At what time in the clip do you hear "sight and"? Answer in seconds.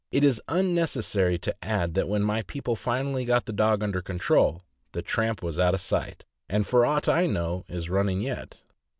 5.79-6.65